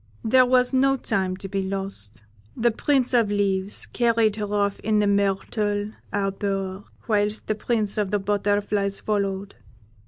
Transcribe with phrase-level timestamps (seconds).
[0.23, 2.23] There was no time to be lost
[2.57, 8.09] the Prince of Leaves carried her off in the myrtle arbour, whilst the Prince of
[8.09, 9.57] the Butterflies followed.